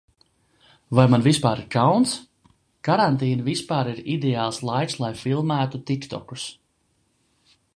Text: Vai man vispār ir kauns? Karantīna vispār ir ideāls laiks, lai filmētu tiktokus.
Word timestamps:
Vai 0.99 1.03
man 1.15 1.25
vispār 1.25 1.59
ir 1.63 1.67
kauns? 1.75 2.13
Karantīna 2.87 3.45
vispār 3.49 3.91
ir 3.93 4.01
ideāls 4.15 4.61
laiks, 4.71 4.97
lai 5.05 5.11
filmētu 5.21 5.83
tiktokus. 5.91 6.49